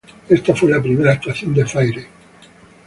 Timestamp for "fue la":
0.55-0.81